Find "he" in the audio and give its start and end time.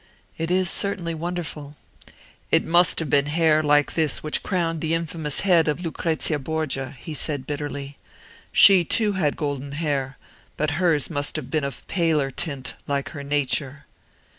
6.99-7.13